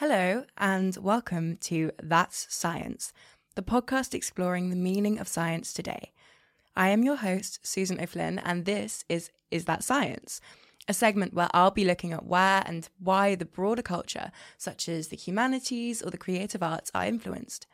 [0.00, 3.12] Hello, and welcome to That's Science,
[3.56, 6.12] the podcast exploring the meaning of science today.
[6.76, 10.40] I am your host, Susan O'Flynn, and this is Is That Science?
[10.86, 15.08] A segment where I'll be looking at where and why the broader culture, such as
[15.08, 17.66] the humanities or the creative arts, are influenced.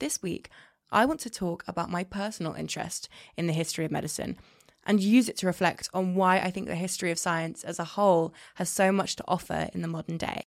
[0.00, 0.50] This week,
[0.90, 4.36] I want to talk about my personal interest in the history of medicine
[4.84, 7.84] and use it to reflect on why I think the history of science as a
[7.94, 10.42] whole has so much to offer in the modern day.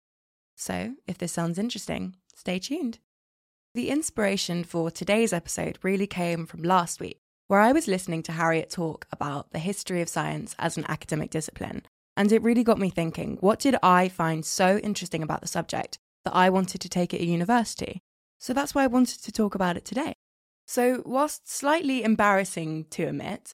[0.55, 2.99] So, if this sounds interesting, stay tuned.
[3.73, 8.31] The inspiration for today's episode really came from last week, where I was listening to
[8.31, 11.83] Harriet talk about the history of science as an academic discipline.
[12.15, 15.97] And it really got me thinking what did I find so interesting about the subject
[16.23, 18.01] that I wanted to take at a university?
[18.39, 20.13] So that's why I wanted to talk about it today.
[20.65, 23.53] So, whilst slightly embarrassing to admit,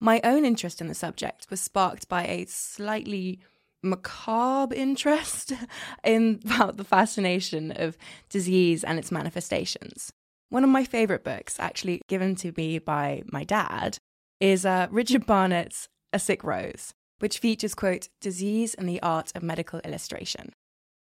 [0.00, 3.40] my own interest in the subject was sparked by a slightly
[3.82, 5.52] macabre interest
[6.04, 7.96] in about the fascination of
[8.28, 10.12] disease and its manifestations.
[10.48, 13.98] One of my favorite books, actually given to me by my dad,
[14.40, 19.42] is uh, Richard Barnett's A Sick Rose, which features, quote, disease and the art of
[19.42, 20.52] medical illustration.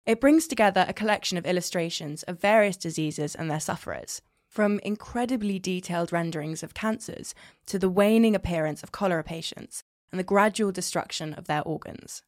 [0.05, 5.59] It brings together a collection of illustrations of various diseases and their sufferers, from incredibly
[5.59, 7.35] detailed renderings of cancers
[7.67, 12.23] to the waning appearance of cholera patients and the gradual destruction of their organs.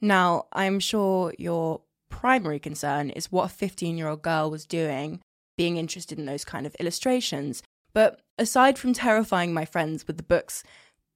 [0.00, 5.20] Now, I'm sure your primary concern is what a 15 year old girl was doing,
[5.56, 7.62] being interested in those kind of illustrations.
[7.92, 10.62] But aside from terrifying my friends with the book's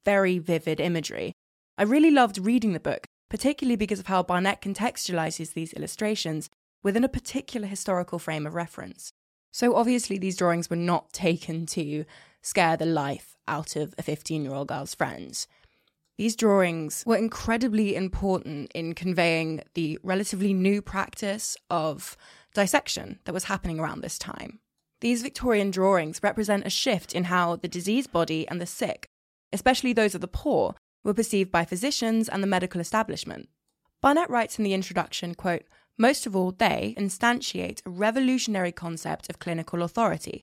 [0.05, 1.33] very vivid imagery,
[1.79, 6.51] I really loved reading the book, particularly because of how Barnett contextualizes these illustrations
[6.83, 9.11] within a particular historical frame of reference.
[9.53, 12.05] So, obviously, these drawings were not taken to
[12.43, 15.47] scare the life out of a 15 year old girl's friends.
[16.17, 22.17] These drawings were incredibly important in conveying the relatively new practice of
[22.55, 24.61] dissection that was happening around this time.
[25.01, 29.09] These Victorian drawings represent a shift in how the diseased body and the sick,
[29.53, 33.49] especially those of the poor, were perceived by physicians and the medical establishment.
[34.01, 35.65] Barnett writes in the introduction, quote,
[35.99, 40.43] most of all, they instantiate a revolutionary concept of clinical authority,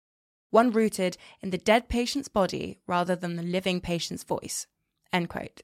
[0.49, 4.67] one rooted in the dead patient's body rather than the living patient's voice.
[5.13, 5.61] End quote.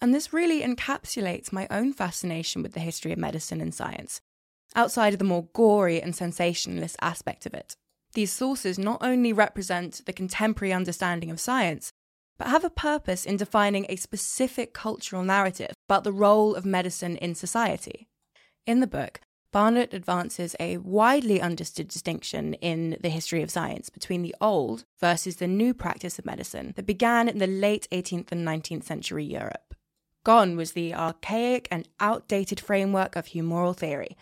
[0.00, 4.20] And this really encapsulates my own fascination with the history of medicine and science,
[4.76, 7.74] outside of the more gory and sensationalist aspect of it.
[8.14, 11.92] These sources not only represent the contemporary understanding of science,
[12.38, 17.16] but have a purpose in defining a specific cultural narrative about the role of medicine
[17.16, 18.08] in society.
[18.66, 19.20] In the book,
[19.50, 25.36] Barnett advances a widely understood distinction in the history of science between the old versus
[25.36, 29.74] the new practice of medicine that began in the late 18th and 19th century Europe.
[30.22, 34.18] Gone was the archaic and outdated framework of humoral theory.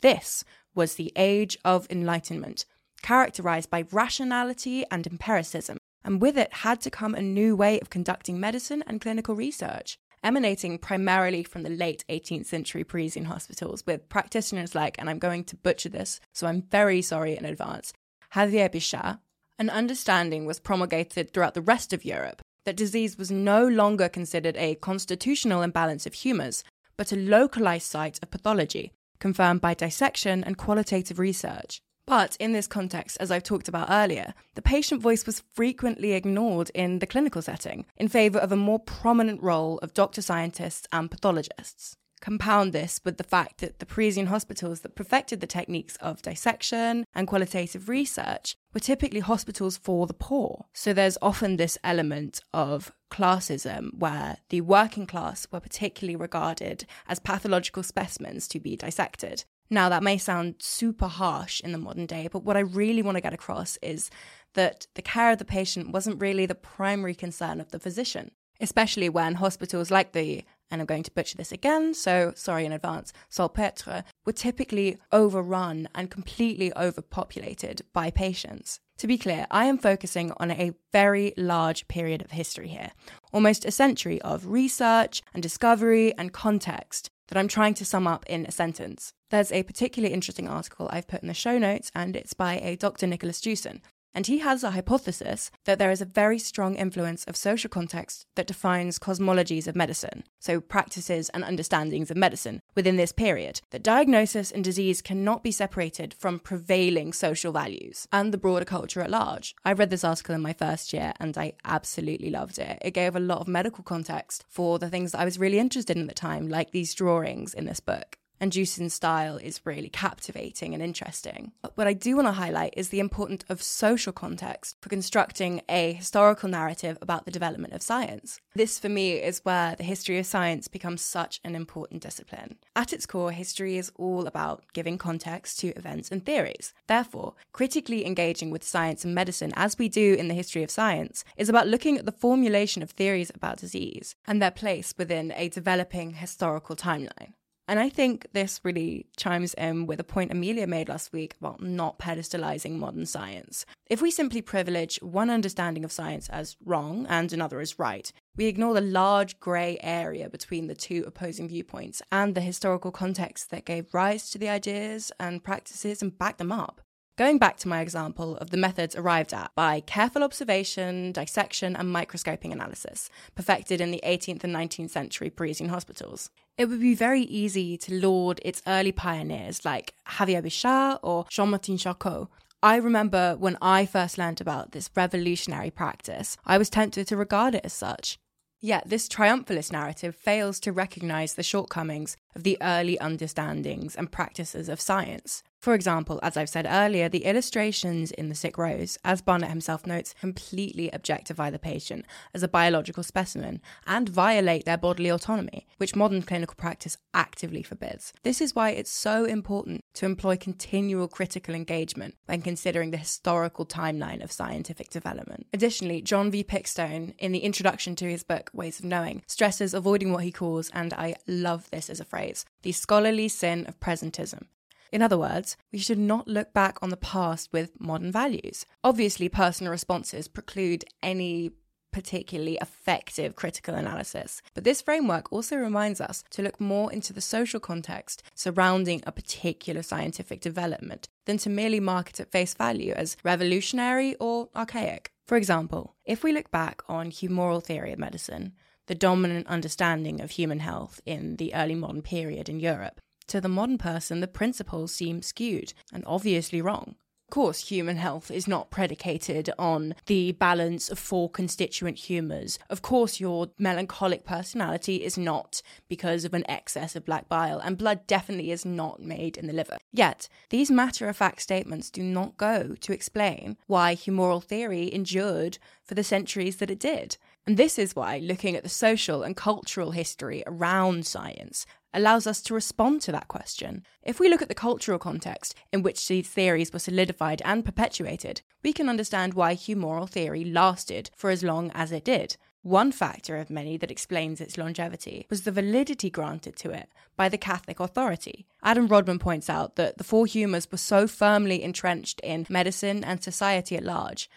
[0.00, 0.44] This
[0.76, 2.64] was the age of enlightenment,
[3.02, 7.90] characterized by rationality and empiricism, and with it had to come a new way of
[7.90, 14.10] conducting medicine and clinical research emanating primarily from the late 18th century Parisian hospitals, with
[14.10, 17.94] practitioners like, and I'm going to butcher this, so I'm very sorry in advance,
[18.34, 19.20] Javier Bichat,
[19.58, 24.54] an understanding was promulgated throughout the rest of Europe that disease was no longer considered
[24.58, 26.62] a constitutional imbalance of humours,
[26.98, 31.80] but a localized site of pathology, confirmed by dissection and qualitative research.
[32.08, 36.70] But in this context, as I've talked about earlier, the patient voice was frequently ignored
[36.74, 41.10] in the clinical setting in favour of a more prominent role of doctor scientists and
[41.10, 41.98] pathologists.
[42.22, 47.04] Compound this with the fact that the Parisian hospitals that perfected the techniques of dissection
[47.14, 50.64] and qualitative research were typically hospitals for the poor.
[50.72, 57.18] So there's often this element of classism where the working class were particularly regarded as
[57.18, 62.28] pathological specimens to be dissected, now, that may sound super harsh in the modern day,
[62.32, 64.10] but what I really want to get across is
[64.54, 68.30] that the care of the patient wasn't really the primary concern of the physician,
[68.60, 72.72] especially when hospitals like the, and I'm going to butcher this again, so sorry in
[72.72, 78.80] advance, Salpêtre, were typically overrun and completely overpopulated by patients.
[78.98, 82.92] To be clear, I am focusing on a very large period of history here,
[83.34, 88.24] almost a century of research and discovery and context that I'm trying to sum up
[88.26, 89.12] in a sentence.
[89.30, 92.76] There's a particularly interesting article I've put in the show notes, and it's by a
[92.76, 93.06] Dr.
[93.06, 93.82] Nicholas Jewson.
[94.18, 98.26] And he has a hypothesis that there is a very strong influence of social context
[98.34, 103.84] that defines cosmologies of medicine, so practices and understandings of medicine within this period, that
[103.84, 109.10] diagnosis and disease cannot be separated from prevailing social values and the broader culture at
[109.12, 109.54] large.
[109.64, 112.78] I read this article in my first year and I absolutely loved it.
[112.82, 115.96] It gave a lot of medical context for the things that I was really interested
[115.96, 118.18] in at the time, like these drawings in this book.
[118.40, 121.52] And Jewson's style is really captivating and interesting.
[121.62, 125.62] But what I do want to highlight is the importance of social context for constructing
[125.68, 128.40] a historical narrative about the development of science.
[128.54, 132.56] This, for me, is where the history of science becomes such an important discipline.
[132.76, 136.74] At its core, history is all about giving context to events and theories.
[136.86, 141.24] Therefore, critically engaging with science and medicine, as we do in the history of science,
[141.36, 145.48] is about looking at the formulation of theories about disease and their place within a
[145.48, 147.32] developing historical timeline.
[147.68, 151.62] And I think this really chimes in with a point Amelia made last week about
[151.62, 153.66] not pedestalizing modern science.
[153.90, 158.46] If we simply privilege one understanding of science as wrong and another as right, we
[158.46, 163.66] ignore the large grey area between the two opposing viewpoints and the historical context that
[163.66, 166.80] gave rise to the ideas and practices and backed them up.
[167.18, 171.90] Going back to my example of the methods arrived at by careful observation, dissection, and
[171.90, 177.22] microscoping analysis, perfected in the 18th and 19th century Parisian hospitals, it would be very
[177.22, 182.28] easy to laud its early pioneers like Javier Bichat or Jean Martin Charcot.
[182.62, 187.56] I remember when I first learned about this revolutionary practice, I was tempted to regard
[187.56, 188.16] it as such.
[188.60, 194.68] Yet, this triumphalist narrative fails to recognize the shortcomings of the early understandings and practices
[194.68, 195.42] of science.
[195.60, 199.86] For example, as I've said earlier, the illustrations in The Sick Rose, as Barnett himself
[199.86, 205.96] notes, completely objectify the patient as a biological specimen and violate their bodily autonomy, which
[205.96, 208.12] modern clinical practice actively forbids.
[208.22, 213.66] This is why it's so important to employ continual critical engagement when considering the historical
[213.66, 215.48] timeline of scientific development.
[215.52, 216.44] Additionally, John V.
[216.44, 220.70] Pickstone, in the introduction to his book Ways of Knowing, stresses avoiding what he calls,
[220.72, 224.46] and I love this as a phrase, the scholarly sin of presentism.
[224.92, 228.64] In other words, we should not look back on the past with modern values.
[228.82, 231.52] Obviously, personal responses preclude any
[231.92, 234.42] particularly effective critical analysis.
[234.54, 239.12] But this framework also reminds us to look more into the social context surrounding a
[239.12, 245.12] particular scientific development than to merely mark it at face value as revolutionary or archaic.
[245.26, 248.52] For example, if we look back on humoral theory of medicine,
[248.86, 253.48] the dominant understanding of human health in the early modern period in Europe, to the
[253.48, 256.96] modern person, the principles seem skewed and obviously wrong.
[257.28, 262.58] Of course, human health is not predicated on the balance of four constituent humours.
[262.70, 265.60] Of course, your melancholic personality is not
[265.90, 269.52] because of an excess of black bile, and blood definitely is not made in the
[269.52, 269.76] liver.
[269.92, 275.58] Yet, these matter of fact statements do not go to explain why humoral theory endured
[275.84, 277.18] for the centuries that it did.
[277.46, 282.40] And this is why looking at the social and cultural history around science allows us
[282.42, 283.84] to respond to that question.
[284.02, 288.42] If we look at the cultural context in which these theories were solidified and perpetuated,
[288.62, 292.36] we can understand why humoral theory lasted for as long as it did.
[292.62, 297.28] One factor of many that explains its longevity was the validity granted to it by
[297.28, 298.46] the Catholic authority.
[298.62, 303.22] Adam Rodman points out that the four humours were so firmly entrenched in medicine and
[303.22, 304.28] society at large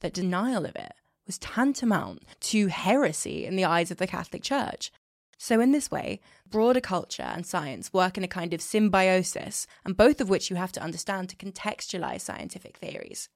[0.00, 0.92] that denial of it
[1.26, 4.92] was tantamount to heresy in the eyes of the Catholic Church.
[5.44, 9.96] So, in this way, broader culture and science work in a kind of symbiosis, and
[9.96, 13.28] both of which you have to understand to contextualize scientific theories.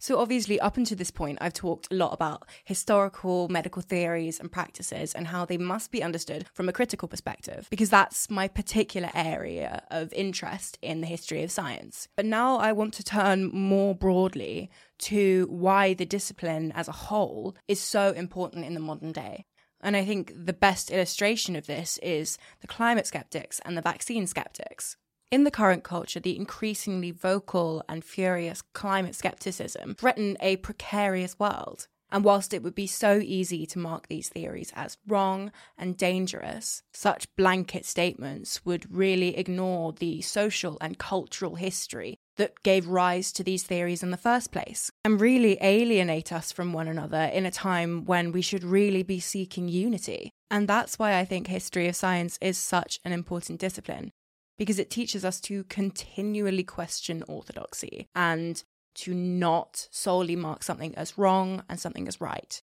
[0.00, 4.50] So, obviously, up until this point, I've talked a lot about historical medical theories and
[4.50, 9.10] practices and how they must be understood from a critical perspective, because that's my particular
[9.14, 12.08] area of interest in the history of science.
[12.16, 17.54] But now I want to turn more broadly to why the discipline as a whole
[17.68, 19.46] is so important in the modern day.
[19.80, 24.26] And I think the best illustration of this is the climate skeptics and the vaccine
[24.26, 24.96] skeptics.
[25.30, 31.88] In the current culture, the increasingly vocal and furious climate skepticism threaten a precarious world.
[32.10, 36.84] And whilst it would be so easy to mark these theories as wrong and dangerous,
[36.92, 43.42] such blanket statements would really ignore the social and cultural history that gave rise to
[43.42, 47.50] these theories in the first place and really alienate us from one another in a
[47.50, 50.30] time when we should really be seeking unity.
[50.50, 54.10] And that's why I think history of science is such an important discipline,
[54.58, 58.62] because it teaches us to continually question orthodoxy and
[58.96, 62.62] to not solely mark something as wrong and something as right.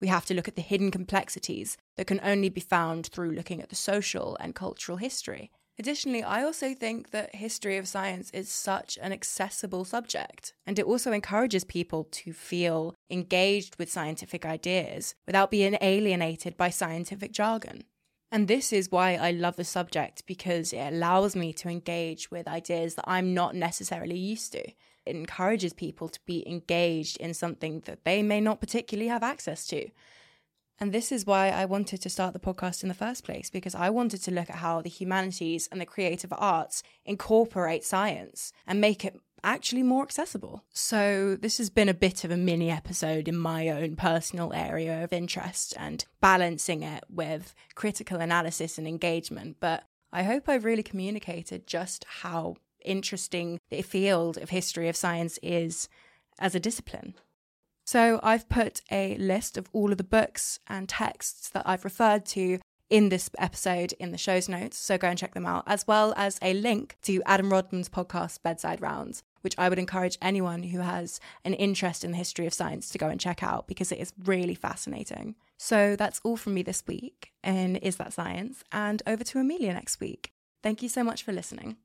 [0.00, 3.62] We have to look at the hidden complexities that can only be found through looking
[3.62, 5.50] at the social and cultural history.
[5.78, 10.84] Additionally, I also think that history of science is such an accessible subject, and it
[10.84, 17.84] also encourages people to feel engaged with scientific ideas without being alienated by scientific jargon.
[18.30, 22.48] And this is why I love the subject because it allows me to engage with
[22.48, 24.62] ideas that I'm not necessarily used to.
[25.04, 29.66] It encourages people to be engaged in something that they may not particularly have access
[29.66, 29.90] to.
[30.82, 33.72] And this is why I wanted to start the podcast in the first place, because
[33.72, 38.80] I wanted to look at how the humanities and the creative arts incorporate science and
[38.80, 40.64] make it actually more accessible.
[40.72, 45.04] So, this has been a bit of a mini episode in my own personal area
[45.04, 49.58] of interest and balancing it with critical analysis and engagement.
[49.60, 55.38] But I hope I've really communicated just how interesting the field of history of science
[55.44, 55.88] is
[56.40, 57.14] as a discipline.
[57.92, 62.24] So, I've put a list of all of the books and texts that I've referred
[62.24, 62.58] to
[62.88, 66.14] in this episode in the show's notes, so go and check them out, as well
[66.16, 70.78] as a link to Adam Rodman's podcast, Bedside Rounds, which I would encourage anyone who
[70.78, 73.98] has an interest in the history of science to go and check out because it
[73.98, 75.34] is really fascinating.
[75.58, 78.64] So that's all from me this week in Is That Science?
[78.72, 80.32] And over to Amelia next week.
[80.62, 81.76] Thank you so much for listening.